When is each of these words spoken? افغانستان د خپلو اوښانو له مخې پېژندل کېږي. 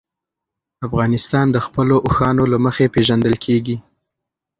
افغانستان 0.87 1.45
د 1.51 1.57
خپلو 1.65 1.95
اوښانو 2.05 2.43
له 2.51 2.57
مخې 2.65 2.85
پېژندل 2.95 3.35
کېږي. 3.45 3.77